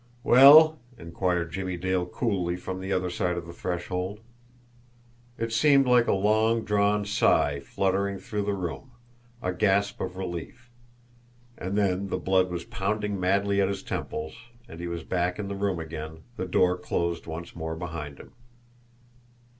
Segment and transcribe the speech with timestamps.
[0.23, 4.19] "Well?" inquired Jimmie Dale coolly from the other side of the threshold.
[5.37, 8.89] It seemed like a long drawn sigh fluttering through the room,
[9.43, 10.71] a gasp of relief
[11.55, 14.33] and then the blood was pounding madly at his temples,
[14.67, 18.31] and he was back in the room again, the door closed once more behind him.